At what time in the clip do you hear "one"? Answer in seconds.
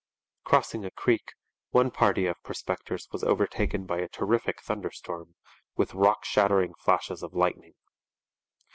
1.69-1.91